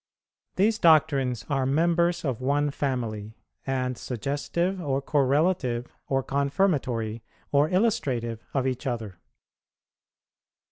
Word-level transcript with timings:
These 0.55 0.79
doctrines 0.79 1.45
are 1.47 1.67
members 1.67 2.25
of 2.25 2.41
one 2.41 2.71
family, 2.71 3.35
and 3.67 3.99
suggestive, 3.99 4.81
or 4.81 4.99
correlative, 4.99 5.85
or 6.07 6.23
confirmatory, 6.23 7.21
or 7.51 7.69
illustrative 7.69 8.43
of 8.51 8.65
each 8.65 8.87
other. 8.87 9.19